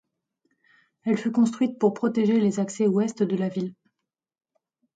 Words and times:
Elle 1.03 1.15
fut 1.19 1.31
construite 1.31 1.77
pour 1.77 1.93
protéger 1.93 2.39
les 2.39 2.59
accès 2.59 2.87
Ouest 2.87 3.21
de 3.21 3.35
la 3.35 3.49
ville. 3.49 3.75